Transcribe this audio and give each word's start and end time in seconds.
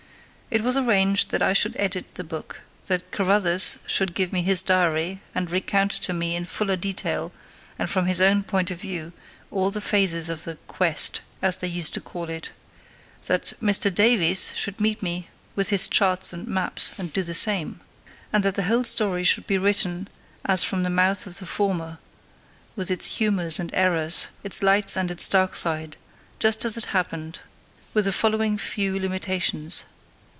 It 0.53 0.63
was 0.63 0.75
arranged 0.75 1.29
that 1.31 1.41
I 1.41 1.53
should 1.53 1.77
edit 1.79 2.15
the 2.15 2.25
book; 2.25 2.59
that 2.87 3.09
"Carruthers" 3.11 3.77
should 3.87 4.13
give 4.13 4.33
me 4.33 4.41
his 4.41 4.61
diary 4.61 5.21
and 5.33 5.49
recount 5.49 5.91
to 6.03 6.11
me 6.11 6.35
in 6.35 6.43
fuller 6.43 6.75
detail 6.75 7.31
and 7.79 7.89
from 7.89 8.05
his 8.05 8.19
own 8.19 8.43
point 8.43 8.69
of 8.69 8.81
view 8.81 9.13
all 9.49 9.71
the 9.71 9.79
phases 9.79 10.27
of 10.27 10.43
the 10.43 10.57
"quest", 10.67 11.21
as 11.41 11.55
they 11.55 11.69
used 11.69 11.93
to 11.93 12.01
call 12.01 12.27
it; 12.29 12.51
that 13.27 13.53
Mr 13.61 13.89
"Davies" 13.95 14.51
should 14.53 14.81
meet 14.81 15.01
me 15.01 15.29
with 15.55 15.69
his 15.69 15.87
charts 15.87 16.33
and 16.33 16.49
maps 16.49 16.91
and 16.97 17.13
do 17.13 17.23
the 17.23 17.33
same; 17.33 17.79
and 18.33 18.43
that 18.43 18.55
the 18.55 18.63
whole 18.63 18.83
story 18.83 19.23
should 19.23 19.47
be 19.47 19.57
written, 19.57 20.09
as 20.43 20.65
from 20.65 20.83
the 20.83 20.89
mouth 20.89 21.25
of 21.25 21.37
the 21.39 21.45
former, 21.45 21.97
with 22.75 22.91
its 22.91 23.05
humours 23.19 23.57
and 23.57 23.73
errors, 23.73 24.27
its 24.43 24.61
light 24.61 24.97
and 24.97 25.11
its 25.11 25.29
dark 25.29 25.55
side, 25.55 25.95
just 26.39 26.65
as 26.65 26.75
it 26.75 26.85
happened; 26.87 27.39
with 27.93 28.03
the 28.03 28.11
following 28.11 28.57
few 28.57 28.99
limitations. 28.99 29.85